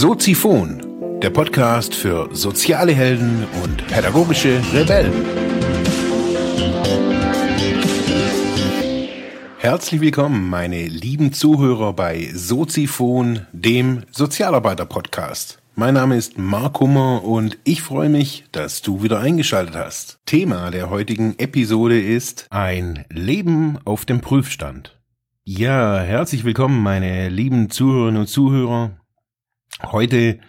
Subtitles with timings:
[0.00, 5.12] Soziphon, der Podcast für soziale Helden und pädagogische Rebellen.
[9.58, 15.60] Herzlich willkommen, meine lieben Zuhörer bei Soziphon, dem Sozialarbeiter-Podcast.
[15.74, 20.20] Mein Name ist Mark Hummer und ich freue mich, dass du wieder eingeschaltet hast.
[20.26, 24.96] Thema der heutigen Episode ist ein Leben auf dem Prüfstand.
[25.42, 28.92] Ja, herzlich willkommen, meine lieben Zuhörerinnen und Zuhörer.
[29.82, 30.40] Heute,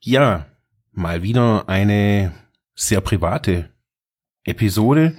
[0.00, 0.46] ja,
[0.92, 2.32] mal wieder eine
[2.74, 3.70] sehr private
[4.44, 5.16] Episode.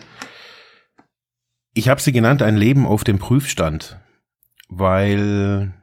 [1.75, 3.99] Ich habe sie genannt, ein Leben auf dem Prüfstand,
[4.69, 5.73] weil,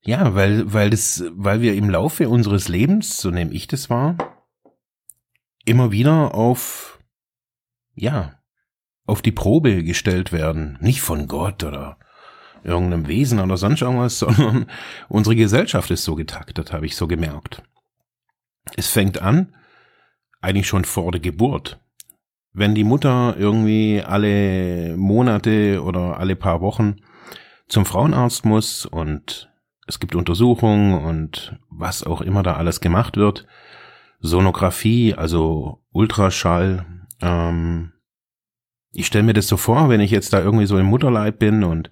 [0.00, 4.46] ja, weil, weil das, weil wir im Laufe unseres Lebens, so nehme ich das wahr,
[5.66, 6.98] immer wieder auf,
[7.94, 8.40] ja,
[9.04, 10.78] auf die Probe gestellt werden.
[10.80, 11.98] Nicht von Gott oder
[12.68, 14.66] irgendeinem Wesen oder sonst irgendwas, sondern
[15.08, 17.62] unsere Gesellschaft ist so getaktet, habe ich so gemerkt.
[18.76, 19.54] Es fängt an,
[20.40, 21.80] eigentlich schon vor der Geburt.
[22.52, 26.96] Wenn die Mutter irgendwie alle Monate oder alle paar Wochen
[27.68, 29.50] zum Frauenarzt muss und
[29.86, 33.46] es gibt Untersuchungen und was auch immer da alles gemacht wird,
[34.20, 36.86] Sonographie, also Ultraschall,
[37.20, 37.92] ähm,
[38.92, 41.62] ich stelle mir das so vor, wenn ich jetzt da irgendwie so im Mutterleib bin
[41.64, 41.90] und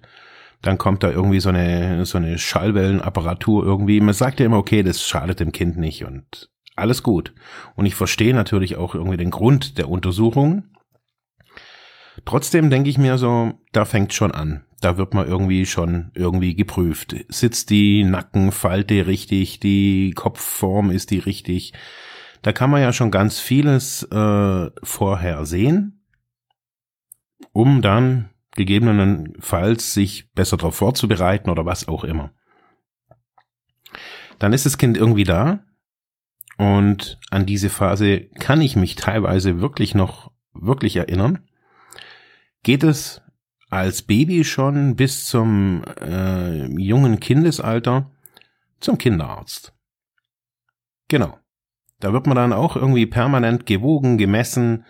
[0.61, 4.01] dann kommt da irgendwie so eine, so eine Schallwellenapparatur irgendwie.
[4.01, 7.33] Man sagt ja immer, okay, das schadet dem Kind nicht und alles gut.
[7.75, 10.63] Und ich verstehe natürlich auch irgendwie den Grund der Untersuchung.
[12.25, 14.63] Trotzdem denke ich mir so, da fängt schon an.
[14.81, 17.15] Da wird man irgendwie schon irgendwie geprüft.
[17.29, 21.73] Sitzt die Nackenfalte richtig, die Kopfform ist die richtig.
[22.43, 26.05] Da kann man ja schon ganz vieles äh, vorher sehen,
[27.53, 32.31] um dann gegebenenfalls sich besser darauf vorzubereiten oder was auch immer.
[34.39, 35.63] Dann ist das Kind irgendwie da
[36.57, 41.47] und an diese Phase kann ich mich teilweise wirklich noch wirklich erinnern.
[42.63, 43.21] Geht es
[43.69, 48.11] als Baby schon bis zum äh, jungen Kindesalter
[48.79, 49.73] zum Kinderarzt.
[51.07, 51.37] Genau.
[51.99, 54.85] Da wird man dann auch irgendwie permanent gewogen, gemessen,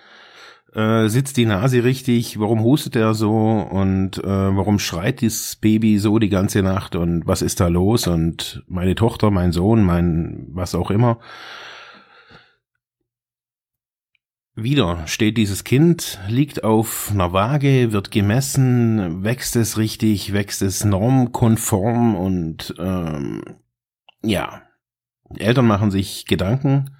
[0.77, 3.31] äh, sitzt die Nase richtig, warum hustet er so?
[3.31, 6.95] Und äh, warum schreit dieses Baby so die ganze Nacht?
[6.95, 8.05] Und was ist da los?
[8.05, 11.19] Und meine Tochter, mein Sohn, mein was auch immer.
[14.53, 20.85] Wieder steht dieses Kind, liegt auf einer Waage, wird gemessen, wächst es richtig, wächst es
[20.85, 22.15] normkonform?
[22.15, 23.41] Und ähm,
[24.21, 24.61] ja,
[25.31, 26.96] die Eltern machen sich Gedanken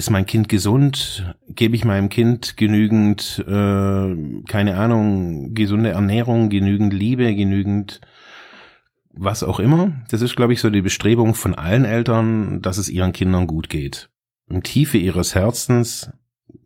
[0.00, 1.34] ist mein Kind gesund?
[1.46, 8.00] Gebe ich meinem Kind genügend, äh, keine Ahnung, gesunde Ernährung, genügend Liebe, genügend
[9.12, 9.92] was auch immer?
[10.10, 13.68] Das ist, glaube ich, so die Bestrebung von allen Eltern, dass es ihren Kindern gut
[13.68, 14.08] geht.
[14.48, 16.10] Im Tiefe ihres Herzens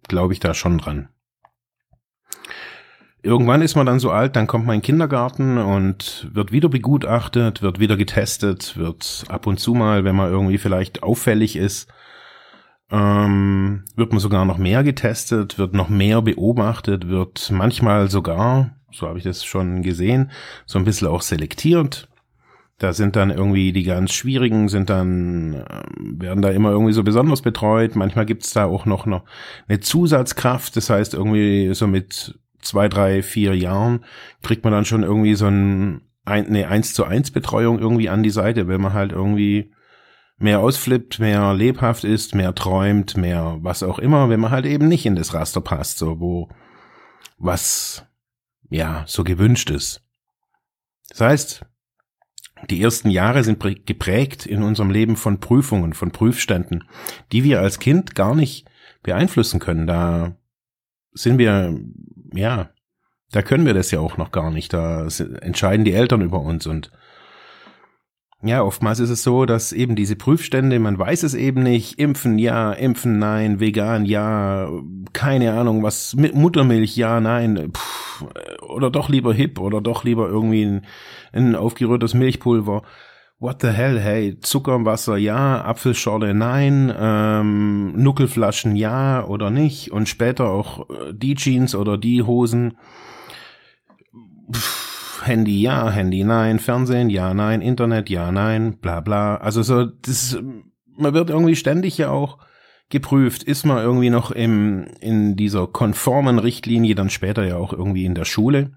[0.06, 1.08] glaube ich da schon dran.
[3.20, 6.68] Irgendwann ist man dann so alt, dann kommt man in den Kindergarten und wird wieder
[6.68, 11.88] begutachtet, wird wieder getestet, wird ab und zu mal, wenn man irgendwie vielleicht auffällig ist,
[12.94, 19.08] ähm, wird man sogar noch mehr getestet, wird noch mehr beobachtet, wird manchmal sogar, so
[19.08, 20.30] habe ich das schon gesehen,
[20.64, 22.08] so ein bisschen auch selektiert.
[22.78, 27.02] Da sind dann irgendwie die ganz schwierigen, sind dann, ähm, werden da immer irgendwie so
[27.02, 27.96] besonders betreut.
[27.96, 29.24] Manchmal gibt's da auch noch, noch
[29.68, 30.76] eine Zusatzkraft.
[30.76, 34.04] Das heißt, irgendwie so mit zwei, drei, vier Jahren
[34.42, 38.30] kriegt man dann schon irgendwie so ein, eine 1 zu 1 Betreuung irgendwie an die
[38.30, 39.72] Seite, wenn man halt irgendwie
[40.36, 44.88] mehr ausflippt, mehr lebhaft ist, mehr träumt, mehr was auch immer, wenn man halt eben
[44.88, 46.48] nicht in das Raster passt, so wo
[47.38, 48.04] was
[48.70, 50.02] ja so gewünscht ist.
[51.10, 51.66] Das heißt,
[52.70, 56.84] die ersten Jahre sind geprägt in unserem Leben von Prüfungen, von Prüfständen,
[57.32, 58.68] die wir als Kind gar nicht
[59.02, 59.86] beeinflussen können.
[59.86, 60.36] Da
[61.12, 61.78] sind wir,
[62.32, 62.70] ja,
[63.30, 64.72] da können wir das ja auch noch gar nicht.
[64.72, 65.06] Da
[65.40, 66.90] entscheiden die Eltern über uns und
[68.46, 72.38] ja, oftmals ist es so, dass eben diese Prüfstände, man weiß es eben nicht, impfen
[72.38, 74.68] ja, impfen nein, vegan ja,
[75.14, 78.24] keine Ahnung, was mit Muttermilch ja, nein, pff,
[78.68, 80.86] oder doch lieber hip oder doch lieber irgendwie ein,
[81.32, 82.82] ein aufgerührtes Milchpulver.
[83.38, 89.90] What the hell, hey, Zucker im Wasser ja, Apfelschorle nein, ähm, Nuckelflaschen ja oder nicht
[89.90, 92.76] und später auch äh, die Jeans oder die Hosen.
[94.52, 94.93] Pff,
[95.26, 99.36] Handy ja, Handy nein, Fernsehen ja, nein, Internet ja, nein, bla bla.
[99.36, 100.38] Also so, das,
[100.96, 102.38] man wird irgendwie ständig ja auch
[102.90, 108.04] geprüft, ist man irgendwie noch im, in dieser konformen Richtlinie, dann später ja auch irgendwie
[108.04, 108.72] in der Schule.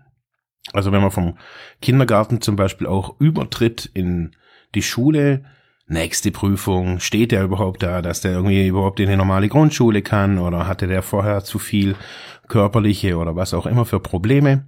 [0.73, 1.37] Also wenn man vom
[1.81, 4.35] Kindergarten zum Beispiel auch übertritt in
[4.75, 5.45] die Schule,
[5.87, 10.37] nächste Prüfung, steht der überhaupt da, dass der irgendwie überhaupt in eine normale Grundschule kann
[10.37, 11.95] oder hatte der vorher zu viel
[12.47, 14.65] körperliche oder was auch immer für Probleme.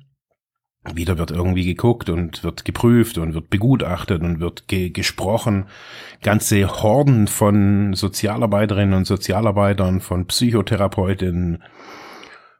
[0.93, 5.65] Wieder wird irgendwie geguckt und wird geprüft und wird begutachtet und wird ge gesprochen.
[6.23, 11.61] Ganze Horden von Sozialarbeiterinnen und Sozialarbeitern, von Psychotherapeutinnen,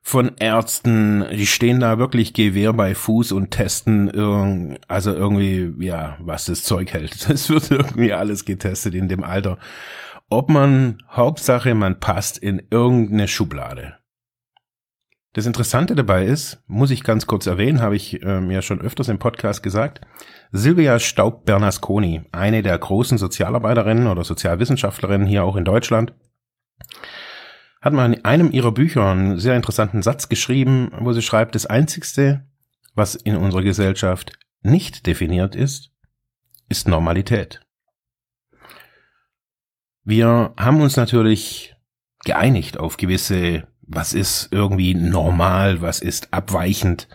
[0.01, 6.45] von Ärzten, die stehen da wirklich Gewehr bei Fuß und testen also irgendwie, ja, was
[6.45, 7.15] das Zeug hält.
[7.30, 9.60] Das wird irgendwie alles getestet in dem Alter.
[10.30, 13.99] Ob man, Hauptsache, man passt in irgendeine Schublade.
[15.39, 19.07] Das Interessante dabei ist, muss ich ganz kurz erwähnen, habe ich äh, mir schon öfters
[19.07, 20.01] im Podcast gesagt,
[20.51, 26.13] Silvia Staub-Bernasconi, eine der großen Sozialarbeiterinnen oder Sozialwissenschaftlerinnen hier auch in Deutschland,
[27.80, 31.65] hat mal in einem ihrer Bücher einen sehr interessanten Satz geschrieben, wo sie schreibt, das
[31.65, 32.45] Einzigste,
[32.94, 35.94] was in unserer Gesellschaft nicht definiert ist,
[36.68, 37.62] ist Normalität.
[40.03, 41.77] Wir haben uns natürlich
[42.25, 47.07] geeinigt auf gewisse, was ist irgendwie normal, was ist abweichend,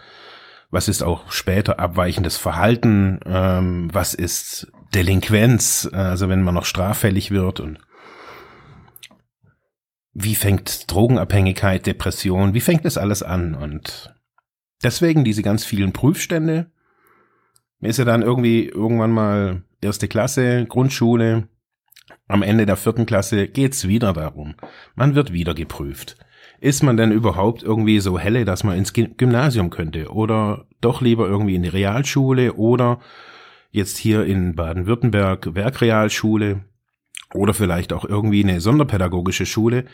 [0.71, 7.31] was ist auch später abweichendes Verhalten, ähm, was ist Delinquenz, also wenn man noch straffällig
[7.31, 7.79] wird und
[10.13, 13.55] wie fängt Drogenabhängigkeit, Depression, wie fängt das alles an?
[13.55, 14.15] Und
[14.83, 16.71] deswegen diese ganz vielen Prüfstände.
[17.81, 21.49] Mir ist ja dann irgendwie irgendwann mal erste Klasse, Grundschule.
[22.29, 24.55] Am Ende der vierten Klasse geht's wieder darum.
[24.95, 26.17] Man wird wieder geprüft.
[26.65, 30.11] Ist man denn überhaupt irgendwie so helle, dass man ins Gymnasium könnte?
[30.11, 33.01] Oder doch lieber irgendwie in die Realschule oder
[33.71, 36.65] jetzt hier in Baden-Württemberg Werkrealschule?
[37.35, 39.85] oder vielleicht auch irgendwie eine sonderpädagogische Schule,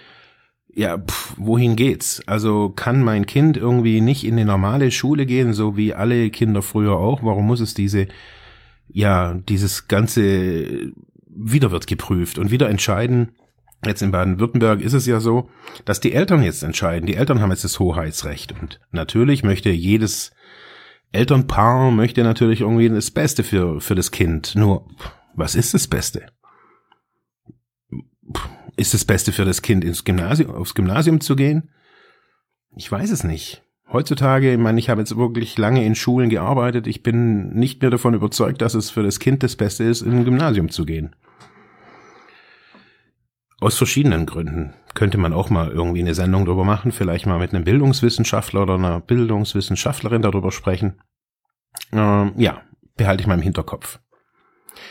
[0.72, 2.22] ja, pff, wohin geht's?
[2.26, 6.62] Also kann mein Kind irgendwie nicht in eine normale Schule gehen, so wie alle Kinder
[6.62, 7.24] früher auch?
[7.24, 8.06] Warum muss es diese,
[8.88, 10.92] ja, dieses ganze
[11.26, 13.32] wieder wird geprüft und wieder entscheiden?
[13.84, 15.48] Jetzt in Baden-Württemberg ist es ja so,
[15.84, 17.06] dass die Eltern jetzt entscheiden.
[17.06, 20.32] Die Eltern haben jetzt das Hoheitsrecht und natürlich möchte jedes
[21.12, 24.54] Elternpaar möchte natürlich irgendwie das Beste für, für das Kind.
[24.54, 24.86] Nur,
[25.34, 26.26] was ist das Beste?
[28.80, 31.70] ist das Beste für das Kind, ins Gymnasium, aufs Gymnasium zu gehen?
[32.76, 33.62] Ich weiß es nicht.
[33.92, 36.86] Heutzutage, ich meine, ich habe jetzt wirklich lange in Schulen gearbeitet.
[36.86, 40.12] Ich bin nicht mehr davon überzeugt, dass es für das Kind das Beste ist, in
[40.12, 41.14] ein Gymnasium zu gehen.
[43.60, 44.72] Aus verschiedenen Gründen.
[44.94, 48.74] Könnte man auch mal irgendwie eine Sendung darüber machen, vielleicht mal mit einem Bildungswissenschaftler oder
[48.74, 51.00] einer Bildungswissenschaftlerin darüber sprechen.
[51.92, 52.62] Ähm, ja,
[52.96, 54.00] behalte ich mal im Hinterkopf.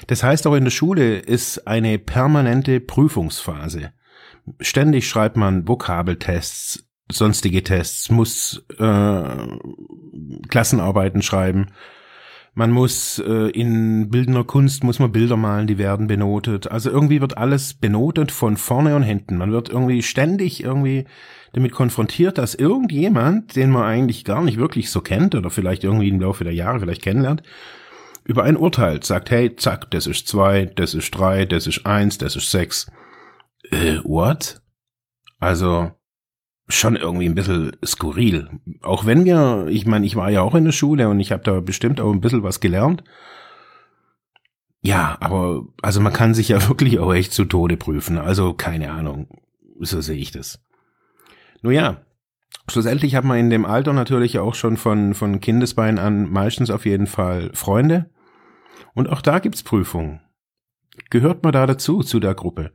[0.07, 3.91] Das heißt auch in der Schule ist eine permanente Prüfungsphase.
[4.61, 9.47] Ständig schreibt man Vokabeltests, sonstige Tests, muss äh,
[10.49, 11.67] Klassenarbeiten schreiben.
[12.59, 16.69] Man muss äh, in bildender Kunst muss man Bilder malen, die werden benotet.
[16.69, 19.37] Also irgendwie wird alles benotet von vorne und hinten.
[19.37, 21.05] Man wird irgendwie ständig irgendwie
[21.53, 26.09] damit konfrontiert, dass irgendjemand, den man eigentlich gar nicht wirklich so kennt oder vielleicht irgendwie
[26.09, 27.43] im Laufe der Jahre vielleicht kennenlernt,
[28.25, 32.17] über ein Urteil sagt, hey, zack, das ist zwei, das ist drei, das ist eins,
[32.17, 32.91] das ist sechs.
[33.71, 34.61] Äh, what?
[35.39, 35.91] Also,
[36.69, 38.49] schon irgendwie ein bisschen skurril.
[38.81, 41.43] Auch wenn wir, ich meine, ich war ja auch in der Schule und ich habe
[41.43, 43.03] da bestimmt auch ein bisschen was gelernt.
[44.81, 48.17] Ja, aber also man kann sich ja wirklich auch echt zu Tode prüfen.
[48.17, 49.27] Also keine Ahnung.
[49.79, 50.63] So sehe ich das.
[51.61, 52.01] Nun ja,
[52.69, 56.85] schlussendlich hat man in dem Alter natürlich auch schon von, von Kindesbein an meistens auf
[56.85, 58.09] jeden Fall Freunde.
[58.93, 60.21] Und auch da gibt's Prüfungen.
[61.09, 62.71] Gehört man da dazu, zu der Gruppe?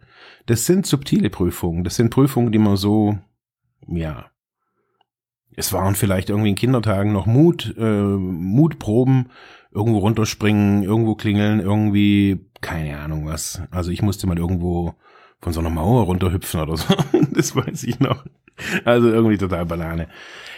[0.47, 1.85] Das sind subtile Prüfungen.
[1.85, 3.19] Das sind Prüfungen, die man so,
[3.89, 4.27] ja,
[5.57, 9.31] es waren vielleicht irgendwie in Kindertagen noch Mut, äh, Mutproben,
[9.73, 13.63] irgendwo runterspringen, irgendwo klingeln, irgendwie, keine Ahnung was.
[13.71, 14.95] Also ich musste mal irgendwo
[15.41, 16.95] von so einer Mauer runterhüpfen oder so.
[17.33, 18.25] das weiß ich noch.
[18.85, 20.09] Also irgendwie total Banane.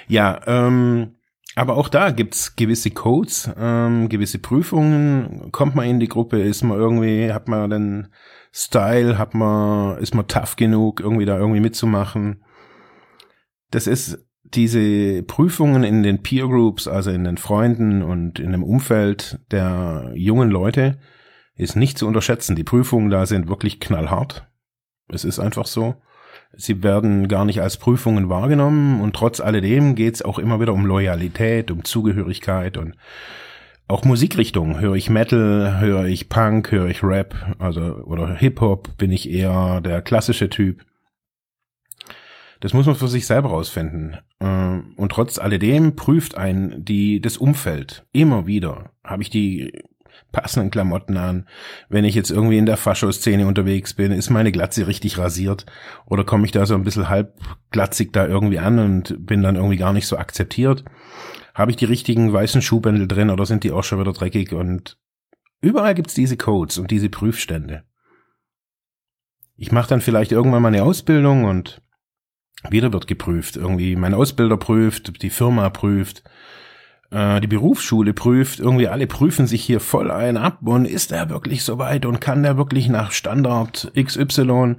[0.07, 1.17] Ja, ähm,
[1.57, 5.51] aber auch da gibt's gewisse Codes, ähm, gewisse Prüfungen.
[5.53, 8.09] Kommt man in die Gruppe, ist man irgendwie, hat man den
[8.53, 12.43] Style, hat man, ist man tough genug, irgendwie da irgendwie mitzumachen.
[13.71, 18.63] Das ist diese Prüfungen in den Peer Groups, also in den Freunden und in dem
[18.63, 20.99] Umfeld der jungen Leute,
[21.57, 22.55] ist nicht zu unterschätzen.
[22.55, 24.47] Die Prüfungen da sind wirklich knallhart.
[25.09, 25.97] Es ist einfach so.
[26.57, 30.73] Sie werden gar nicht als Prüfungen wahrgenommen und trotz alledem geht es auch immer wieder
[30.73, 32.95] um Loyalität, um Zugehörigkeit und
[33.89, 34.81] auch Musikrichtung.
[34.81, 39.81] Höre ich Metal, höre ich Punk, höre ich Rap, also oder Hip-Hop, bin ich eher
[39.81, 40.85] der klassische Typ.
[42.61, 44.17] Das muss man für sich selber rausfinden.
[44.39, 48.91] Äh, und trotz alledem prüft ein die das Umfeld immer wieder.
[49.05, 49.73] Habe ich die
[50.33, 51.47] passenden Klamotten an.
[51.89, 55.67] Wenn ich jetzt irgendwie in der Faschoszene unterwegs bin, ist meine Glatze richtig rasiert
[56.07, 59.77] oder komme ich da so ein bisschen halbglatzig da irgendwie an und bin dann irgendwie
[59.77, 60.85] gar nicht so akzeptiert.
[61.55, 64.99] Habe ich die richtigen weißen Schuhbändel drin oder sind die auch schon wieder dreckig und
[65.61, 67.85] überall gibt's diese Codes und diese Prüfstände.
[69.57, 71.81] Ich mache dann vielleicht irgendwann mal eine Ausbildung und
[72.71, 73.57] wieder wird geprüft.
[73.57, 76.23] Irgendwie mein Ausbilder prüft, die Firma prüft,
[77.11, 78.61] äh, die Berufsschule prüft.
[78.61, 82.43] Irgendwie alle prüfen sich hier voll ein ab und ist er wirklich soweit und kann
[82.43, 84.77] der wirklich nach Standard XY,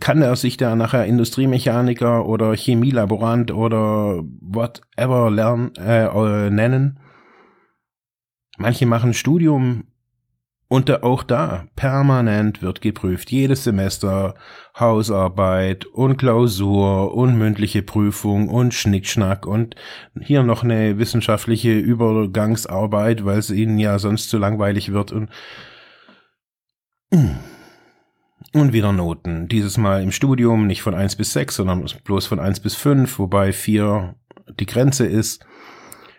[0.00, 7.00] kann er sich da nachher Industriemechaniker oder Chemielaborant oder whatever lernen, äh, äh, nennen.
[8.58, 9.84] Manche machen Studium
[10.68, 13.30] und auch da, permanent wird geprüft.
[13.30, 14.34] Jedes Semester
[14.78, 19.74] Hausarbeit und Klausur und mündliche Prüfung und Schnickschnack und
[20.20, 25.30] hier noch eine wissenschaftliche Übergangsarbeit, weil es ihnen ja sonst zu langweilig wird und
[28.52, 29.48] und wieder Noten.
[29.48, 33.18] Dieses Mal im Studium nicht von eins bis sechs, sondern bloß von eins bis fünf,
[33.18, 34.14] wobei vier
[34.60, 35.44] die Grenze ist.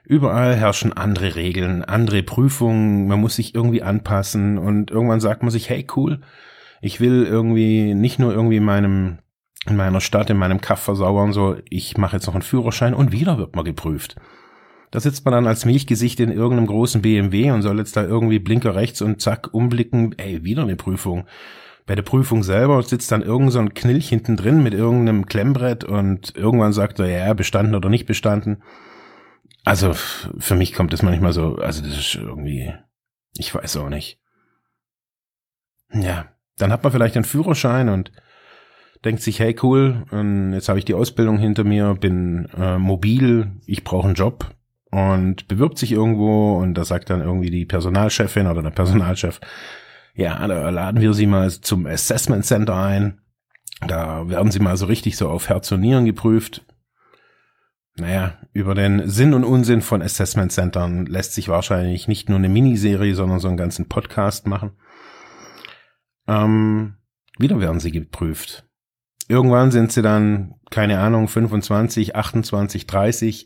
[0.09, 5.51] Überall herrschen andere Regeln, andere Prüfungen, man muss sich irgendwie anpassen und irgendwann sagt man
[5.51, 6.21] sich, hey cool,
[6.81, 9.19] ich will irgendwie nicht nur irgendwie in meinem
[9.67, 13.11] in meiner Stadt, in meinem Kaff versauern, so ich mache jetzt noch einen Führerschein und
[13.11, 14.15] wieder wird man geprüft.
[14.89, 18.39] Da sitzt man dann als Milchgesicht in irgendeinem großen BMW und soll jetzt da irgendwie
[18.39, 21.27] Blinker rechts und zack umblicken, ey, wieder eine Prüfung.
[21.85, 25.83] Bei der Prüfung selber sitzt dann irgend so ein Knilch hinten drin mit irgendeinem Klemmbrett
[25.83, 28.63] und irgendwann sagt er, ja, bestanden oder nicht bestanden.
[29.69, 32.73] Also für mich kommt das manchmal so, also das ist irgendwie,
[33.37, 34.19] ich weiß auch nicht.
[35.93, 36.25] Ja,
[36.57, 38.11] dann hat man vielleicht einen Führerschein und
[39.05, 40.07] denkt sich, hey cool,
[40.53, 44.55] jetzt habe ich die Ausbildung hinter mir, bin äh, mobil, ich brauche einen Job
[44.89, 49.39] und bewirbt sich irgendwo und da sagt dann irgendwie die Personalchefin oder der Personalchef,
[50.15, 53.21] ja, da laden wir Sie mal zum Assessment Center ein.
[53.87, 56.65] Da werden Sie mal so richtig so auf Herz und Nieren geprüft
[57.95, 62.49] naja, über den Sinn und Unsinn von Assessment Centern lässt sich wahrscheinlich nicht nur eine
[62.49, 64.71] Miniserie, sondern so einen ganzen Podcast machen.
[66.27, 66.95] Ähm,
[67.37, 68.65] wieder werden sie geprüft.
[69.27, 73.45] Irgendwann sind sie dann, keine Ahnung, 25, 28, 30.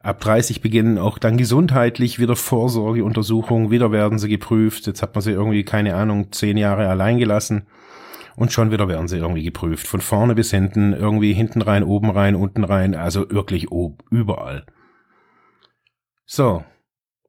[0.00, 4.86] Ab 30 beginnen auch dann gesundheitlich wieder Vorsorgeuntersuchungen, wieder werden sie geprüft.
[4.86, 7.66] Jetzt hat man sie irgendwie, keine Ahnung, zehn Jahre allein gelassen
[8.36, 9.86] und schon wieder werden sie irgendwie geprüft.
[9.86, 14.66] Von vorne bis hinten, irgendwie hinten rein, oben rein, unten rein, also wirklich ob, überall.
[16.26, 16.64] So.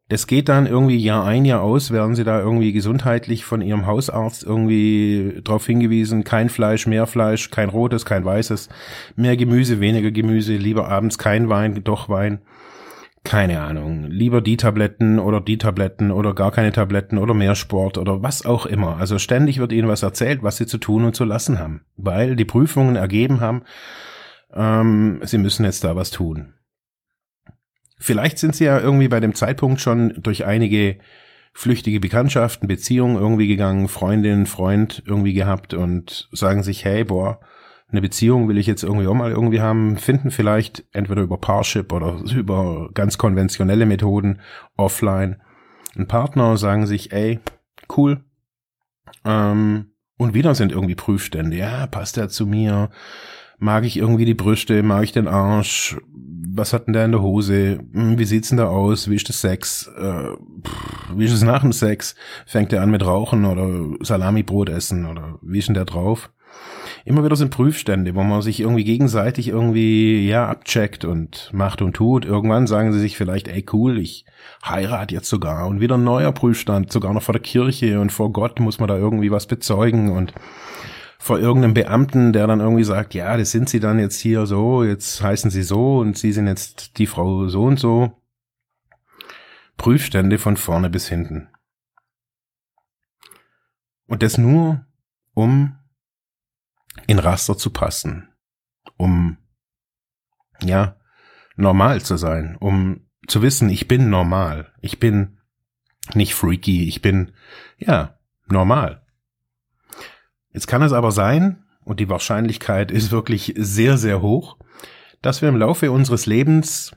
[0.10, 3.88] Das geht dann irgendwie Jahr ein, Jahr aus, werden sie da irgendwie gesundheitlich von ihrem
[3.88, 8.70] Hausarzt irgendwie darauf hingewiesen, kein Fleisch, mehr Fleisch, kein rotes, kein weißes,
[9.16, 12.42] mehr Gemüse, weniger Gemüse, lieber abends kein Wein, doch Wein
[13.24, 17.98] keine Ahnung, lieber die Tabletten oder die Tabletten oder gar keine Tabletten oder mehr Sport
[17.98, 18.98] oder was auch immer.
[18.98, 22.36] Also ständig wird ihnen was erzählt, was sie zu tun und zu lassen haben, weil
[22.36, 23.64] die Prüfungen ergeben haben,
[24.54, 26.54] ähm, sie müssen jetzt da was tun.
[27.98, 30.98] Vielleicht sind sie ja irgendwie bei dem Zeitpunkt schon durch einige
[31.54, 37.40] flüchtige Bekanntschaften, Beziehungen irgendwie gegangen, Freundin, Freund irgendwie gehabt und sagen sich, hey, boah,
[37.94, 41.94] eine Beziehung will ich jetzt irgendwie auch mal irgendwie haben, finden vielleicht entweder über Parship
[41.94, 44.42] oder über ganz konventionelle Methoden
[44.76, 45.38] offline
[45.96, 47.40] einen Partner, sagen sich, ey,
[47.96, 48.24] cool.
[49.26, 51.56] Ähm, und wieder sind irgendwie Prüfstände.
[51.56, 52.90] Ja, passt er zu mir?
[53.60, 54.84] Mag ich irgendwie die Brüste?
[54.84, 55.98] Mag ich den Arsch?
[56.56, 57.80] Was hat denn der in der Hose?
[57.94, 59.10] Hm, wie sieht's denn da aus?
[59.10, 59.88] Wie ist das Sex?
[59.98, 60.30] Äh,
[61.16, 62.16] wie ist es nach dem Sex?
[62.46, 66.32] Fängt er an mit Rauchen oder Salamibrot essen oder wie ist denn der drauf?
[67.06, 71.94] Immer wieder sind Prüfstände, wo man sich irgendwie gegenseitig irgendwie, ja, abcheckt und macht und
[71.94, 72.26] tut.
[72.26, 74.26] Irgendwann sagen sie sich vielleicht, ey, cool, ich
[74.66, 78.32] heirate jetzt sogar und wieder ein neuer Prüfstand, sogar noch vor der Kirche und vor
[78.32, 80.34] Gott muss man da irgendwie was bezeugen und
[81.20, 84.84] vor irgendeinem Beamten, der dann irgendwie sagt, ja, das sind sie dann jetzt hier so,
[84.84, 88.12] jetzt heißen sie so und sie sind jetzt die Frau so und so.
[89.78, 91.50] Prüfstände von vorne bis hinten.
[94.06, 94.86] Und das nur,
[95.34, 95.78] um
[97.08, 98.30] in Raster zu passen,
[98.98, 99.38] um
[100.62, 100.98] ja
[101.56, 105.40] normal zu sein, um zu wissen, ich bin normal, ich bin
[106.14, 107.32] nicht freaky, ich bin
[107.78, 109.06] ja normal.
[110.50, 114.58] Jetzt kann es aber sein, und die Wahrscheinlichkeit ist wirklich sehr, sehr hoch,
[115.22, 116.96] dass wir im Laufe unseres Lebens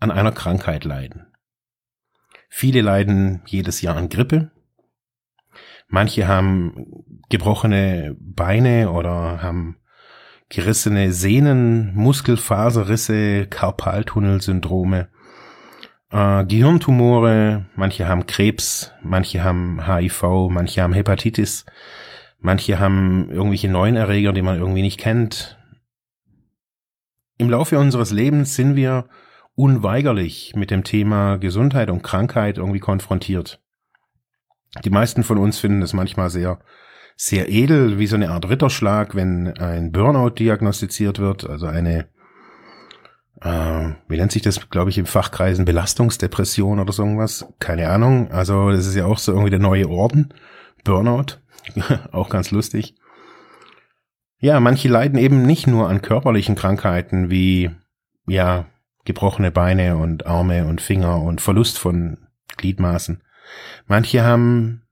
[0.00, 1.26] an einer Krankheit leiden.
[2.48, 4.50] Viele leiden jedes Jahr an Grippe,
[5.88, 9.78] Manche haben gebrochene Beine oder haben
[10.50, 15.08] gerissene Sehnen, Muskelfaserrisse, Karpaltunnelsyndrome.
[16.10, 21.66] äh, Gehirntumore, manche haben Krebs, manche haben HIV, manche haben Hepatitis,
[22.38, 25.58] manche haben irgendwelche neuen Erreger, die man irgendwie nicht kennt.
[27.36, 29.08] Im Laufe unseres Lebens sind wir
[29.54, 33.60] unweigerlich mit dem Thema Gesundheit und Krankheit irgendwie konfrontiert.
[34.84, 36.58] Die meisten von uns finden es manchmal sehr,
[37.16, 42.08] sehr edel, wie so eine Art Ritterschlag, wenn ein Burnout diagnostiziert wird, also eine
[43.40, 47.46] äh, wie nennt sich das, glaube ich, im Fachkreisen Belastungsdepression oder so irgendwas?
[47.60, 48.30] Keine Ahnung.
[48.32, 50.34] Also das ist ja auch so irgendwie der neue Orden.
[50.84, 51.38] Burnout.
[52.12, 52.96] auch ganz lustig.
[54.40, 57.70] Ja, manche leiden eben nicht nur an körperlichen Krankheiten wie,
[58.26, 58.66] ja,
[59.04, 62.18] gebrochene Beine und Arme und Finger und Verlust von
[62.56, 63.22] Gliedmaßen.
[63.86, 64.86] Manche haben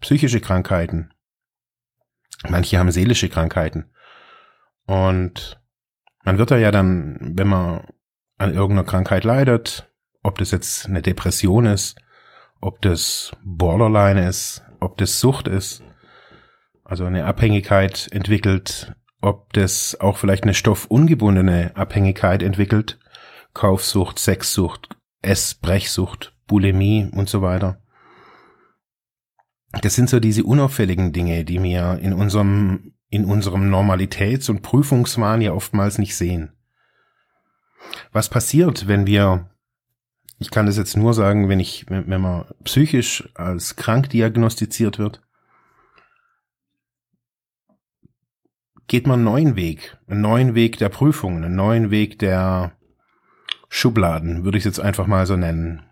[0.00, 1.10] psychische Krankheiten.
[2.48, 3.90] Manche haben seelische Krankheiten.
[4.86, 5.60] Und
[6.24, 7.86] man wird da ja dann, wenn man
[8.38, 9.90] an irgendeiner Krankheit leidet,
[10.22, 11.96] ob das jetzt eine Depression ist,
[12.60, 15.82] ob das Borderline ist, ob das Sucht ist,
[16.84, 22.98] also eine Abhängigkeit entwickelt, ob das auch vielleicht eine stoffungebundene Abhängigkeit entwickelt,
[23.54, 27.80] Kaufsucht, Sexsucht, Essbrechsucht, Bulimie und so weiter.
[29.82, 35.40] Das sind so diese unauffälligen Dinge, die mir in unserem in unserem Normalitäts- und Prüfungswahn
[35.40, 36.52] ja oftmals nicht sehen.
[38.12, 39.48] Was passiert, wenn wir,
[40.38, 45.22] ich kann das jetzt nur sagen, wenn ich, wenn man psychisch als krank diagnostiziert wird,
[48.88, 52.72] geht man einen neuen Weg, einen neuen Weg der Prüfungen, einen neuen Weg der
[53.68, 55.82] Schubladen, würde ich es jetzt einfach mal so nennen.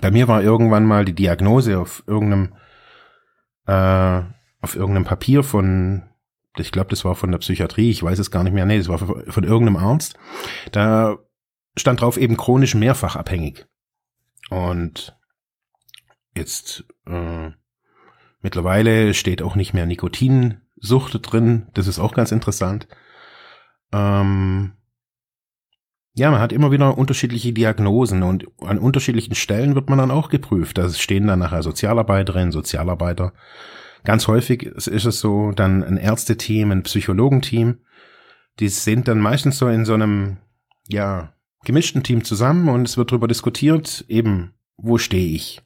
[0.00, 2.54] Bei mir war irgendwann mal die Diagnose auf irgendeinem
[3.66, 4.22] äh,
[4.60, 6.02] auf irgendeinem Papier von
[6.58, 8.88] ich glaube, das war von der Psychiatrie, ich weiß es gar nicht mehr, nee, das
[8.88, 10.18] war von, irgendeinem Arzt.
[10.72, 11.18] Da
[11.76, 13.66] stand drauf eben chronisch mehrfach abhängig.
[14.48, 15.16] Und
[16.34, 17.50] jetzt äh,
[18.40, 22.88] mittlerweile steht auch nicht mehr Nikotinsucht drin, das ist auch ganz interessant.
[23.92, 24.75] Ähm,
[26.16, 30.28] ja, man hat immer wieder unterschiedliche Diagnosen und an unterschiedlichen Stellen wird man dann auch
[30.28, 30.78] geprüft.
[30.78, 33.32] Da stehen dann nachher Sozialarbeiterinnen, Sozialarbeiter
[34.06, 37.78] Ganz häufig ist es so, dann ein Ärzteteam, ein Psychologenteam,
[38.60, 40.36] die sind dann meistens so in so einem,
[40.86, 41.32] ja,
[41.64, 45.60] gemischten Team zusammen und es wird darüber diskutiert, eben, wo stehe ich?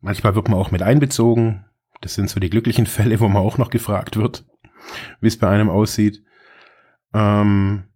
[0.00, 1.64] Manchmal wird man auch mit einbezogen.
[2.00, 4.44] Das sind so die glücklichen Fälle, wo man auch noch gefragt wird,
[5.20, 6.22] wie es bei einem aussieht.
[7.12, 7.88] Ähm,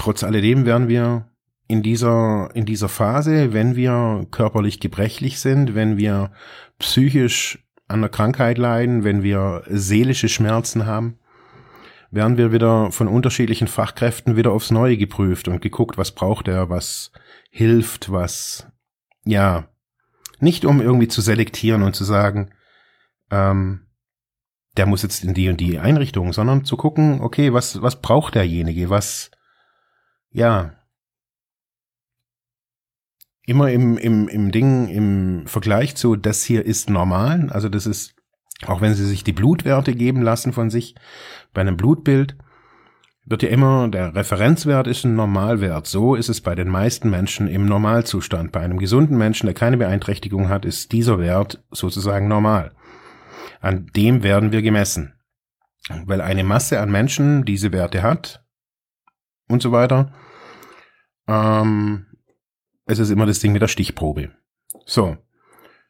[0.00, 1.28] trotz alledem werden wir
[1.68, 6.32] in dieser, in dieser Phase, wenn wir körperlich gebrechlich sind, wenn wir
[6.78, 11.18] psychisch an der Krankheit leiden, wenn wir seelische Schmerzen haben,
[12.10, 16.70] werden wir wieder von unterschiedlichen Fachkräften wieder aufs Neue geprüft und geguckt, was braucht er,
[16.70, 17.12] was
[17.50, 18.66] hilft, was,
[19.26, 19.68] ja,
[20.38, 22.52] nicht um irgendwie zu selektieren und zu sagen,
[23.30, 23.82] ähm,
[24.78, 28.34] der muss jetzt in die und die Einrichtung, sondern zu gucken, okay, was, was braucht
[28.34, 29.30] derjenige, was,
[30.30, 30.72] ja,
[33.44, 38.14] immer im, im, im Ding, im Vergleich zu, das hier ist normal, also das ist,
[38.66, 40.94] auch wenn sie sich die Blutwerte geben lassen von sich,
[41.52, 42.36] bei einem Blutbild,
[43.26, 45.86] wird ja immer, der Referenzwert ist ein Normalwert.
[45.86, 48.50] So ist es bei den meisten Menschen im Normalzustand.
[48.50, 52.72] Bei einem gesunden Menschen, der keine Beeinträchtigung hat, ist dieser Wert sozusagen normal.
[53.60, 55.12] An dem werden wir gemessen.
[56.06, 58.44] Weil eine Masse an Menschen diese Werte hat
[59.50, 60.12] und so weiter,
[61.26, 62.06] ähm,
[62.86, 64.30] es ist immer das Ding mit der Stichprobe.
[64.86, 65.16] So.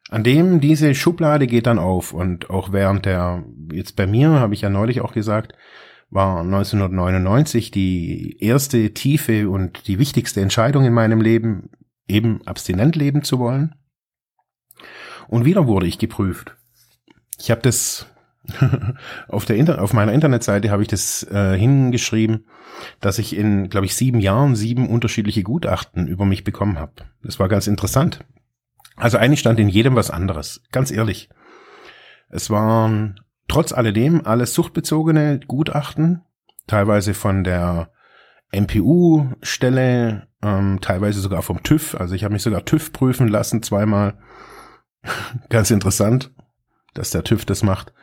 [0.09, 4.53] An dem diese Schublade geht dann auf und auch während der, jetzt bei mir, habe
[4.53, 5.53] ich ja neulich auch gesagt,
[6.09, 11.69] war 1999 die erste tiefe und die wichtigste Entscheidung in meinem Leben,
[12.07, 13.75] eben abstinent leben zu wollen.
[15.29, 16.57] Und wieder wurde ich geprüft.
[17.39, 18.10] Ich habe das
[19.27, 22.45] auf, der Inter auf meiner Internetseite habe ich das äh, hingeschrieben,
[22.99, 26.93] dass ich in, glaube ich, sieben Jahren sieben unterschiedliche Gutachten über mich bekommen habe.
[27.23, 28.23] Das war ganz interessant.
[28.95, 31.29] Also eigentlich stand in jedem was anderes, ganz ehrlich.
[32.29, 36.21] Es waren trotz alledem alles suchtbezogene Gutachten,
[36.67, 37.91] teilweise von der
[38.51, 41.95] MPU-Stelle, ähm, teilweise sogar vom TÜV.
[41.95, 44.17] Also ich habe mich sogar TÜV prüfen lassen zweimal.
[45.49, 46.31] ganz interessant
[46.93, 47.93] dass der TÜV das macht.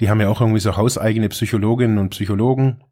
[0.00, 2.82] Die haben ja auch irgendwie so hauseigene Psychologinnen und Psychologen.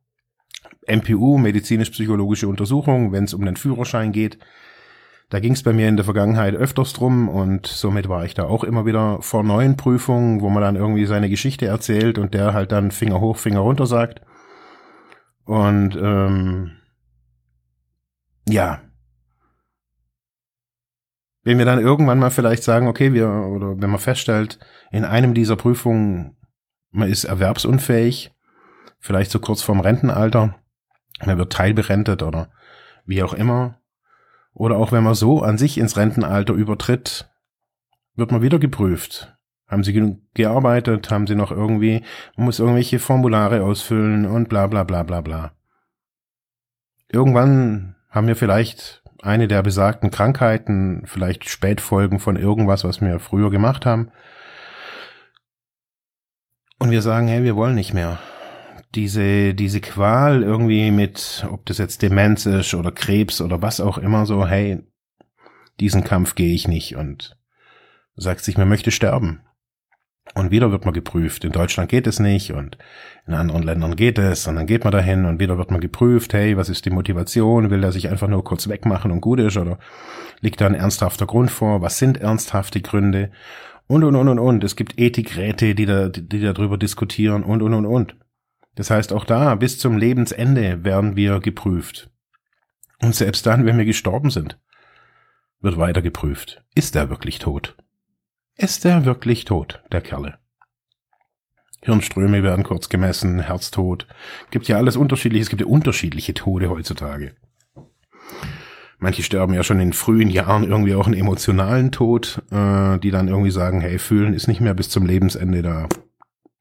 [0.87, 4.39] MPU, medizinisch-psychologische Untersuchung, wenn es um den Führerschein geht.
[5.29, 8.45] Da ging es bei mir in der Vergangenheit öfters drum und somit war ich da
[8.45, 12.53] auch immer wieder vor neuen Prüfungen, wo man dann irgendwie seine Geschichte erzählt und der
[12.53, 14.23] halt dann Finger hoch, Finger runter sagt.
[15.45, 16.73] Und ähm,
[18.49, 18.81] ja,
[21.43, 24.59] Wenn wir dann irgendwann mal vielleicht sagen, okay, wir, oder wenn man feststellt,
[24.91, 26.37] in einem dieser Prüfungen,
[26.91, 28.33] man ist erwerbsunfähig,
[28.99, 30.55] vielleicht so kurz vorm Rentenalter,
[31.25, 32.51] man wird teilberentet oder
[33.07, 33.81] wie auch immer,
[34.53, 37.31] oder auch wenn man so an sich ins Rentenalter übertritt,
[38.15, 39.37] wird man wieder geprüft.
[39.67, 41.11] Haben Sie genug gearbeitet?
[41.11, 42.03] Haben Sie noch irgendwie,
[42.37, 45.53] man muss irgendwelche Formulare ausfüllen und bla bla bla bla bla.
[47.09, 53.51] Irgendwann haben wir vielleicht eine der besagten Krankheiten, vielleicht Spätfolgen von irgendwas, was wir früher
[53.51, 54.11] gemacht haben.
[56.79, 58.19] Und wir sagen, hey, wir wollen nicht mehr.
[58.95, 63.99] Diese, diese Qual irgendwie mit, ob das jetzt Demenz ist oder Krebs oder was auch
[63.99, 64.83] immer, so, hey,
[65.79, 67.37] diesen Kampf gehe ich nicht und
[68.17, 69.43] sagt sich, man möchte sterben.
[70.35, 71.45] Und wieder wird man geprüft.
[71.45, 72.79] In Deutschland geht es nicht und
[73.27, 74.47] in anderen Ländern geht es.
[74.47, 76.33] Und dann geht man dahin und wieder wird man geprüft.
[76.33, 77.71] Hey, was ist die Motivation?
[77.71, 79.57] Will er sich einfach nur kurz wegmachen und gut ist?
[79.57, 79.79] Oder
[80.41, 81.83] liegt da ein ernsthafter Grund vor?
[81.83, 83.33] Was sind ernsthafte Gründe?
[83.89, 84.63] Und, und, und, und, und.
[84.63, 88.17] Es gibt Ethikräte, die da, die, die darüber diskutieren und, und, und, und.
[88.77, 92.09] Das heißt, auch da, bis zum Lebensende werden wir geprüft.
[93.03, 94.61] Und selbst dann, wenn wir gestorben sind,
[95.61, 96.63] wird weiter geprüft.
[96.75, 97.77] Ist er wirklich tot?
[98.61, 100.35] Ist er wirklich tot, der Kerle?
[101.81, 104.07] Hirnströme werden kurz gemessen, Herztod.
[104.51, 105.41] Gibt ja alles unterschiedlich.
[105.41, 107.35] Es gibt ja unterschiedliche Tode heutzutage.
[108.99, 113.29] Manche sterben ja schon in frühen Jahren irgendwie auch einen emotionalen Tod, äh, die dann
[113.29, 115.89] irgendwie sagen, hey, fühlen ist nicht mehr bis zum Lebensende da,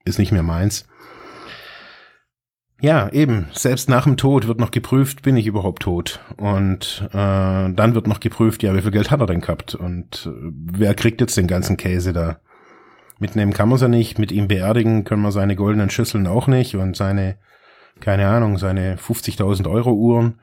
[0.05, 0.87] ist nicht mehr meins.
[2.81, 3.47] Ja, eben.
[3.53, 6.21] Selbst nach dem Tod wird noch geprüft, bin ich überhaupt tot?
[6.37, 9.75] Und äh, dann wird noch geprüft, ja, wie viel Geld hat er denn gehabt?
[9.75, 12.39] Und äh, wer kriegt jetzt den ganzen Käse da?
[13.19, 16.75] Mitnehmen kann man ja nicht, mit ihm beerdigen können wir seine goldenen Schüsseln auch nicht
[16.75, 17.37] und seine,
[17.99, 20.39] keine Ahnung, seine 50.000 Euro Uhren.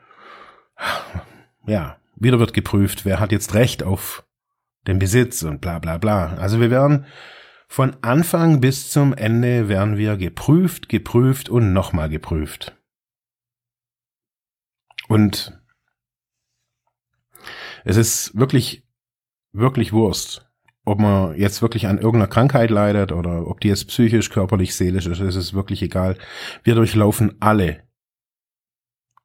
[1.65, 4.23] Ja, wieder wird geprüft, wer hat jetzt Recht auf
[4.85, 6.35] den Besitz und bla bla bla.
[6.37, 7.05] Also wir werden
[7.67, 12.75] von Anfang bis zum Ende werden wir geprüft, geprüft und nochmal geprüft.
[15.07, 15.57] Und
[17.83, 18.85] es ist wirklich,
[19.51, 20.49] wirklich Wurst,
[20.83, 25.05] ob man jetzt wirklich an irgendeiner Krankheit leidet oder ob die jetzt psychisch, körperlich, seelisch
[25.05, 26.17] ist, es ist wirklich egal.
[26.63, 27.83] Wir durchlaufen alle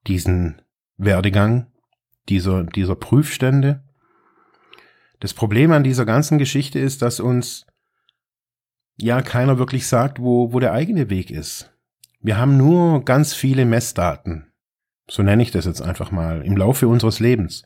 [0.06, 0.62] diesen
[0.96, 1.72] Werdegang
[2.28, 3.84] dieser, dieser Prüfstände.
[5.20, 7.66] Das Problem an dieser ganzen Geschichte ist, dass uns
[8.96, 11.72] ja keiner wirklich sagt, wo, wo der eigene Weg ist.
[12.20, 14.52] Wir haben nur ganz viele Messdaten.
[15.08, 17.64] So nenne ich das jetzt einfach mal, im Laufe unseres Lebens.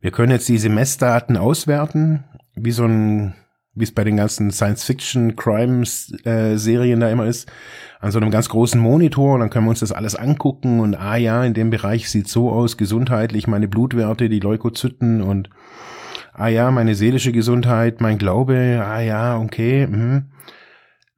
[0.00, 2.24] Wir können jetzt diese Messdaten auswerten,
[2.54, 3.34] wie so ein,
[3.74, 7.50] wie es bei den ganzen Science-Fiction-Crimes-Serien äh, da immer ist,
[8.00, 10.96] an so einem ganz großen Monitor und dann können wir uns das alles angucken und
[10.96, 15.48] ah ja, in dem Bereich sieht so aus, gesundheitlich, meine Blutwerte, die Leukozyten und
[16.32, 20.30] ah ja, meine seelische Gesundheit, mein Glaube, ah ja, okay, hm.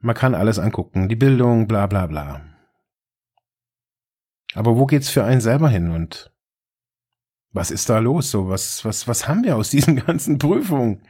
[0.01, 2.43] man kann alles angucken, die Bildung, bla bla bla.
[4.55, 6.33] Aber wo geht's für einen selber hin und
[7.55, 8.31] was ist da los?
[8.31, 11.03] So, was, was, was haben wir aus diesen ganzen Prüfungen?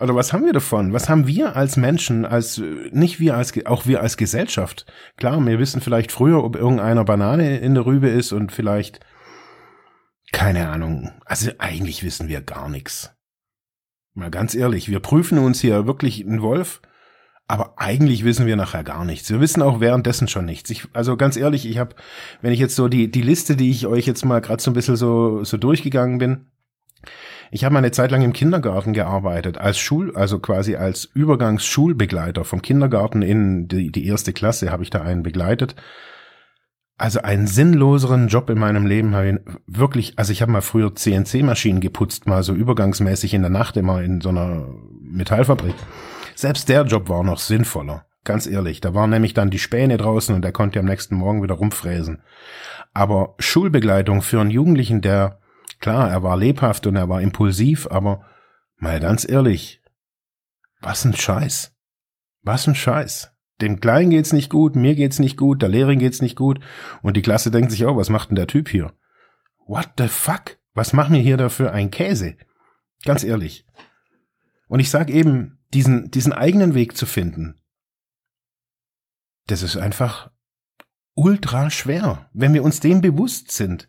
[0.00, 0.92] Oder was haben wir davon?
[0.92, 4.86] Was haben wir als Menschen, als, nicht wir als, auch wir als Gesellschaft?
[5.16, 9.00] Klar, wir wissen vielleicht früher, ob irgendeiner Banane in der Rübe ist und vielleicht,
[10.32, 11.12] keine Ahnung.
[11.24, 13.15] Also eigentlich wissen wir gar nichts.
[14.16, 16.80] Mal ganz ehrlich, wir prüfen uns hier wirklich einen Wolf,
[17.48, 19.30] aber eigentlich wissen wir nachher gar nichts.
[19.30, 20.70] Wir wissen auch währenddessen schon nichts.
[20.70, 21.94] Ich, also ganz ehrlich, ich habe,
[22.40, 24.74] wenn ich jetzt so die die Liste, die ich euch jetzt mal gerade so ein
[24.74, 26.46] bisschen so so durchgegangen bin,
[27.50, 32.62] ich habe eine Zeit lang im Kindergarten gearbeitet, als Schul, also quasi als Übergangsschulbegleiter vom
[32.62, 35.76] Kindergarten in die, die erste Klasse habe ich da einen begleitet.
[36.98, 40.94] Also einen sinnloseren Job in meinem Leben habe ich wirklich, also ich habe mal früher
[40.94, 44.66] CNC-Maschinen geputzt, mal so übergangsmäßig in der Nacht immer in so einer
[45.02, 45.74] Metallfabrik.
[46.34, 48.80] Selbst der Job war noch sinnvoller, ganz ehrlich.
[48.80, 52.22] Da waren nämlich dann die Späne draußen und der konnte am nächsten Morgen wieder rumfräsen.
[52.94, 55.40] Aber Schulbegleitung für einen Jugendlichen, der,
[55.80, 58.22] klar, er war lebhaft und er war impulsiv, aber
[58.78, 59.82] mal ganz ehrlich,
[60.80, 61.74] was ein Scheiß.
[62.42, 63.35] Was ein Scheiß.
[63.60, 66.60] Dem Kleinen geht's nicht gut, mir geht's nicht gut, der Lehrerin geht's nicht gut
[67.02, 68.92] und die Klasse denkt sich, oh, was macht denn der Typ hier?
[69.66, 70.58] What the fuck?
[70.74, 72.36] Was machen wir hier dafür ein Käse?
[73.04, 73.66] Ganz ehrlich.
[74.68, 77.60] Und ich sag eben, diesen, diesen eigenen Weg zu finden,
[79.46, 80.30] das ist einfach
[81.14, 83.88] ultra schwer, wenn wir uns dem bewusst sind,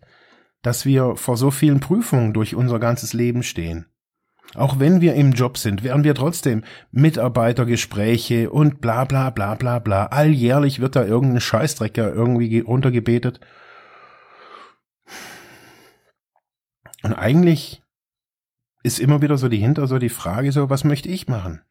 [0.61, 3.85] dass wir vor so vielen Prüfungen durch unser ganzes Leben stehen.
[4.55, 9.79] Auch wenn wir im Job sind, werden wir trotzdem Mitarbeitergespräche und bla bla bla bla
[9.79, 10.05] bla.
[10.07, 13.39] Alljährlich wird da irgendein Scheißdrecker irgendwie runtergebetet.
[17.03, 17.83] Und eigentlich
[18.83, 21.61] ist immer wieder so die hinter so die Frage so, was möchte ich machen?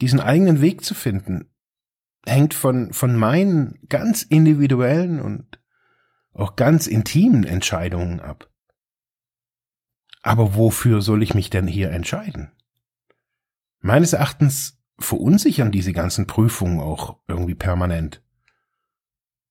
[0.00, 1.50] Diesen eigenen Weg zu finden,
[2.26, 5.60] hängt von, von meinen ganz individuellen und
[6.32, 8.49] auch ganz intimen Entscheidungen ab.
[10.22, 12.52] Aber wofür soll ich mich denn hier entscheiden?
[13.80, 18.22] Meines Erachtens verunsichern diese ganzen Prüfungen auch irgendwie permanent.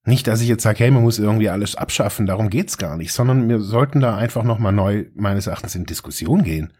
[0.06, 3.12] Nicht, dass ich jetzt sage, hey, man muss irgendwie alles abschaffen, darum geht's gar nicht,
[3.12, 6.74] sondern wir sollten da einfach nochmal neu, meines Erachtens, in Diskussion gehen.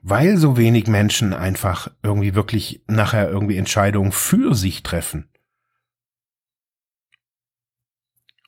[0.00, 5.28] Weil so wenig Menschen einfach irgendwie wirklich nachher irgendwie Entscheidungen für sich treffen.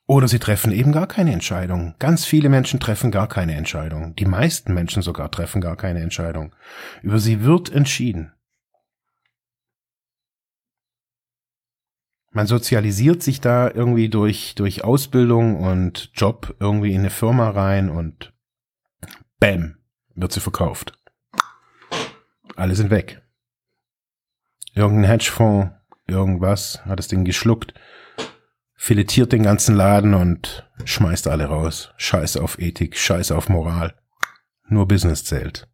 [0.07, 1.95] Oder sie treffen eben gar keine Entscheidung.
[1.99, 4.15] Ganz viele Menschen treffen gar keine Entscheidung.
[4.17, 6.55] Die meisten Menschen sogar treffen gar keine Entscheidung.
[7.03, 8.33] Über sie wird entschieden.
[12.33, 17.89] Man sozialisiert sich da irgendwie durch, durch Ausbildung und Job irgendwie in eine Firma rein
[17.89, 18.35] und
[19.39, 19.77] bam,
[20.15, 20.99] wird sie verkauft.
[22.57, 23.23] Alle sind weg.
[24.75, 25.71] Irgendein Hedgefonds,
[26.09, 27.73] irgendwas hat das Ding geschluckt
[28.85, 31.95] filetiert den ganzen Laden und schmeißt alle raus.
[31.97, 33.95] Scheiß auf Ethik, scheiß auf Moral.
[34.69, 35.71] Nur Business zählt.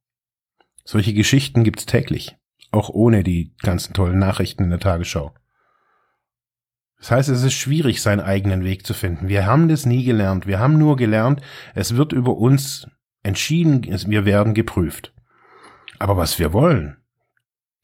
[0.85, 2.37] Solche Geschichten gibt's täglich.
[2.70, 5.35] Auch ohne die ganzen tollen Nachrichten in der Tagesschau.
[6.99, 9.27] Das heißt, es ist schwierig, seinen eigenen Weg zu finden.
[9.27, 10.46] Wir haben das nie gelernt.
[10.46, 11.40] Wir haben nur gelernt,
[11.75, 12.87] es wird über uns
[13.25, 15.12] entschieden, wir werden geprüft.
[15.99, 16.96] Aber was wir wollen,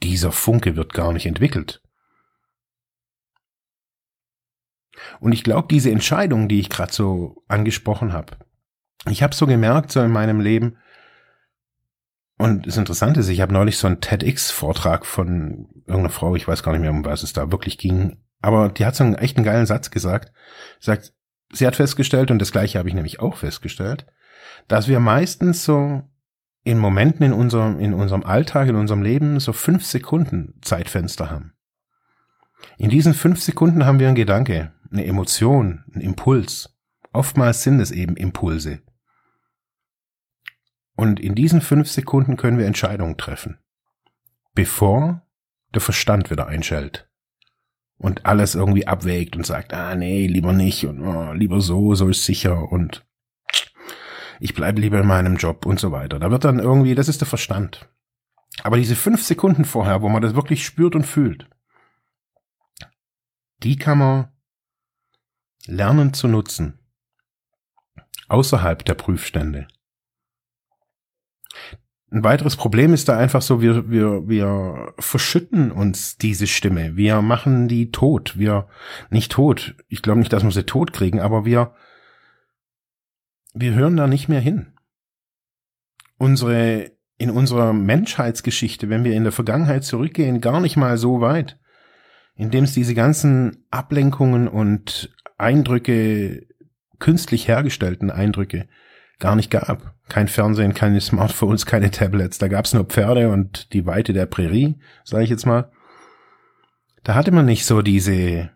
[0.05, 1.83] dieser Funke wird gar nicht entwickelt.
[5.21, 8.37] Und ich glaube, diese Entscheidung, die ich gerade so angesprochen habe,
[9.09, 10.79] ich habe so gemerkt, so in meinem Leben,
[12.38, 16.62] und das Interessante ist, ich habe neulich so einen TEDx-Vortrag von irgendeiner Frau, ich weiß
[16.62, 19.37] gar nicht mehr, um was es da wirklich ging, aber die hat so einen echt
[19.37, 20.33] einen geilen Satz gesagt.
[20.79, 21.14] Sie sagt,
[21.53, 24.07] sie hat festgestellt, und das gleiche habe ich nämlich auch festgestellt,
[24.69, 26.03] dass wir meistens so
[26.62, 31.55] in Momenten in unserem, in unserem Alltag, in unserem Leben so fünf Sekunden Zeitfenster haben.
[32.77, 36.75] In diesen fünf Sekunden haben wir einen Gedanke eine Emotion, ein Impuls.
[37.13, 38.83] Oftmals sind es eben Impulse.
[40.97, 43.59] Und in diesen fünf Sekunden können wir Entscheidungen treffen,
[44.55, 45.23] bevor
[45.75, 47.09] der Verstand wieder einschaltet
[47.99, 52.09] und alles irgendwie abwägt und sagt, ah nee, lieber nicht und oh, lieber so, so
[52.09, 53.05] ist sicher und
[54.41, 56.19] ich bleibe lieber in meinem Job und so weiter.
[56.19, 57.89] Da wird dann irgendwie, das ist der Verstand.
[58.63, 61.49] Aber diese fünf Sekunden vorher, wo man das wirklich spürt und fühlt,
[63.63, 64.29] die kann man
[65.67, 66.79] Lernen zu nutzen.
[68.29, 69.69] Außerhalb der Prüfstände.
[72.11, 76.97] Ein weiteres Problem ist da einfach so, wir, wir, wir verschütten uns diese Stimme.
[76.97, 78.39] Wir machen die tot.
[78.39, 78.69] Wir,
[79.11, 79.75] nicht tot.
[79.89, 81.75] Ich glaube nicht, dass wir sie tot kriegen, aber wir,
[83.55, 84.73] wir hören da nicht mehr hin.
[86.17, 91.59] Unsere, in unserer Menschheitsgeschichte, wenn wir in der Vergangenheit zurückgehen, gar nicht mal so weit,
[92.37, 96.46] indem es diese ganzen Ablenkungen und Eindrücke,
[96.99, 98.68] künstlich hergestellten Eindrücke
[99.18, 99.94] gar nicht gab.
[100.09, 102.38] Kein Fernsehen, keine Smartphones, keine Tablets.
[102.38, 105.70] Da gab's nur Pferde und die Weite der Prärie, sage ich jetzt mal.
[107.03, 108.51] Da hatte man nicht so diese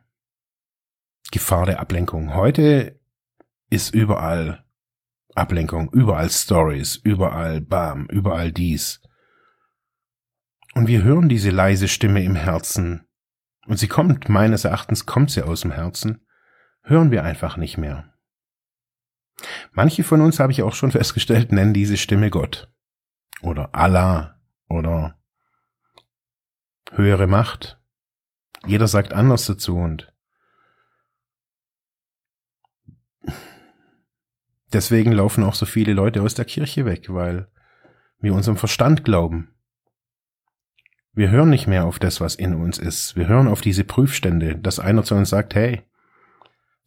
[1.33, 2.35] Gefahr der Ablenkung.
[2.35, 3.01] Heute
[3.69, 4.65] ist überall
[5.35, 9.01] Ablenkung, überall Stories, überall Bam, überall dies.
[10.75, 13.07] Und wir hören diese leise Stimme im Herzen.
[13.67, 16.25] Und sie kommt, meines Erachtens kommt sie aus dem Herzen
[16.83, 18.13] hören wir einfach nicht mehr.
[19.73, 22.73] Manche von uns, habe ich auch schon festgestellt, nennen diese Stimme Gott
[23.43, 25.19] oder Allah oder
[26.93, 27.81] höhere Macht.
[28.67, 30.13] Jeder sagt anders dazu und
[34.73, 37.51] deswegen laufen auch so viele Leute aus der Kirche weg, weil
[38.19, 39.55] wir unserem Verstand glauben.
[41.13, 43.17] Wir hören nicht mehr auf das, was in uns ist.
[43.17, 45.83] Wir hören auf diese Prüfstände, dass einer zu uns sagt, hey,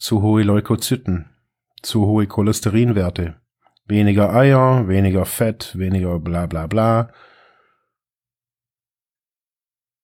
[0.04, 1.30] zu hohe Leukozyten,
[1.82, 3.40] zu hohe Cholesterinwerte,
[3.86, 7.14] weniger Eier, weniger Fett, weniger bla bla bla.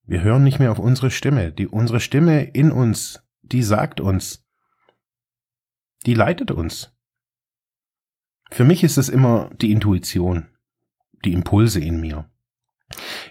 [0.03, 1.51] Wir hören nicht mehr auf unsere Stimme.
[1.51, 4.47] Die, unsere Stimme in uns, die sagt uns,
[6.05, 6.95] die leitet uns.
[8.51, 10.47] Für mich ist es immer die Intuition,
[11.25, 12.31] die Impulse in mir.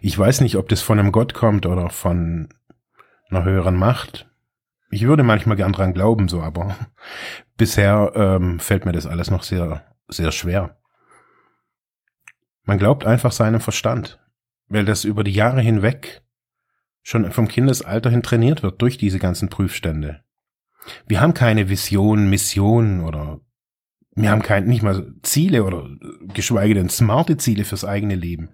[0.02, 2.50] Ich weiß nicht, ob das von einem Gott kommt oder von
[3.30, 4.27] einer höheren Macht.
[4.90, 6.76] Ich würde manchmal gern dran glauben, so, aber
[7.56, 10.78] bisher ähm, fällt mir das alles noch sehr, sehr schwer.
[12.64, 14.20] Man glaubt einfach seinem Verstand,
[14.68, 16.22] weil das über die Jahre hinweg
[17.02, 20.22] schon vom Kindesalter hin trainiert wird durch diese ganzen Prüfstände.
[21.06, 23.40] Wir haben keine Vision, Mission oder
[24.14, 25.88] Wir haben kein, nicht mal Ziele oder
[26.34, 28.50] geschweige denn smarte Ziele fürs eigene Leben.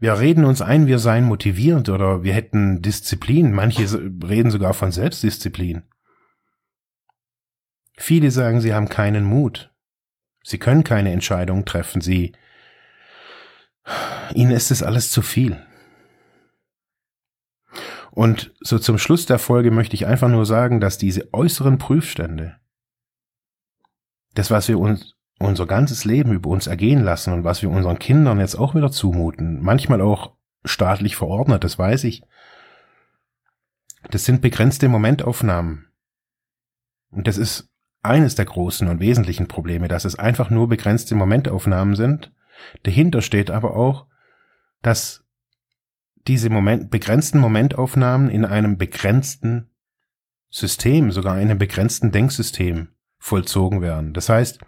[0.00, 3.52] Wir reden uns ein, wir seien motivierend oder wir hätten Disziplin.
[3.52, 3.82] Manche
[4.26, 5.82] reden sogar von Selbstdisziplin.
[7.98, 9.74] Viele sagen, sie haben keinen Mut.
[10.42, 12.00] Sie können keine Entscheidung treffen.
[12.00, 12.32] Sie,
[14.32, 15.62] ihnen ist es alles zu viel.
[18.10, 22.58] Und so zum Schluss der Folge möchte ich einfach nur sagen, dass diese äußeren Prüfstände,
[24.32, 27.98] das, was wir uns unser ganzes Leben über uns ergehen lassen und was wir unseren
[27.98, 32.22] Kindern jetzt auch wieder zumuten, manchmal auch staatlich verordnet, das weiß ich,
[34.10, 35.86] das sind begrenzte Momentaufnahmen.
[37.10, 37.70] Und das ist
[38.02, 42.32] eines der großen und wesentlichen Probleme, dass es einfach nur begrenzte Momentaufnahmen sind.
[42.82, 44.06] Dahinter steht aber auch,
[44.82, 45.24] dass
[46.26, 49.70] diese Moment, begrenzten Momentaufnahmen in einem begrenzten
[50.50, 54.12] System, sogar in einem begrenzten Denksystem vollzogen werden.
[54.12, 54.60] Das heißt,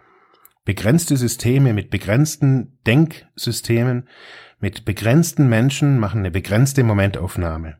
[0.64, 4.08] begrenzte Systeme mit begrenzten Denksystemen,
[4.60, 7.78] mit begrenzten Menschen machen eine begrenzte Momentaufnahme.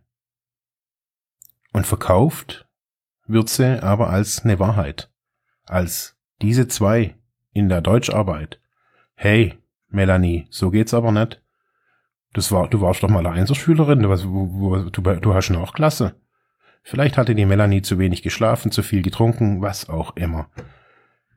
[1.72, 2.68] Und verkauft
[3.26, 5.10] wird sie aber als eine Wahrheit.
[5.64, 7.14] Als diese zwei
[7.52, 8.60] in der Deutscharbeit.
[9.14, 11.40] Hey, Melanie, so geht's aber nicht.
[12.32, 16.16] Das war, du warst doch mal eine Einserschülerin, du, wo, du, du hast Nachklasse.
[16.82, 20.50] Vielleicht hatte die Melanie zu wenig geschlafen, zu viel getrunken, was auch immer.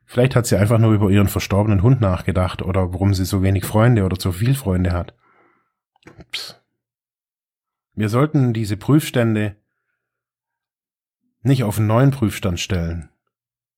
[0.06, 3.64] Vielleicht hat sie einfach nur über ihren verstorbenen Hund nachgedacht oder warum sie so wenig
[3.64, 5.14] Freunde oder zu viel Freunde hat.
[6.30, 6.62] Psst.
[7.94, 9.56] Wir sollten diese Prüfstände
[11.42, 13.08] nicht auf einen neuen Prüfstand stellen,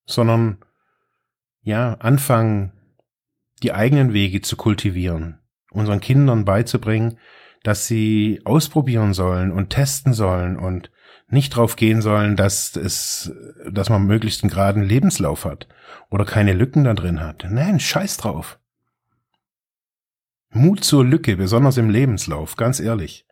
[0.05, 0.59] sondern
[1.61, 2.73] ja, anfangen,
[3.63, 5.39] die eigenen Wege zu kultivieren,
[5.71, 7.17] unseren Kindern beizubringen,
[7.63, 10.91] dass sie ausprobieren sollen und testen sollen und
[11.31, 13.31] nicht drauf gehen sollen, dass es,
[13.69, 15.67] dass man möglichst einen geraden Lebenslauf hat
[16.09, 17.45] oder keine Lücken da drin hat.
[17.49, 18.59] Nein, scheiß drauf.
[20.51, 23.27] Mut zur Lücke, besonders im Lebenslauf, ganz ehrlich.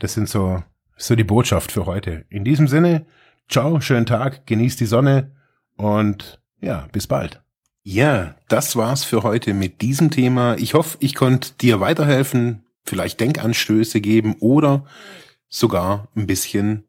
[0.00, 0.62] Das sind so,
[0.96, 2.24] so die Botschaft für heute.
[2.28, 3.06] In diesem Sinne,
[3.48, 5.36] ciao, schönen Tag, genießt die Sonne
[5.76, 7.42] und ja, bis bald.
[7.82, 10.56] Ja, das war's für heute mit diesem Thema.
[10.56, 14.84] Ich hoffe, ich konnte dir weiterhelfen, vielleicht Denkanstöße geben oder
[15.48, 16.88] sogar ein bisschen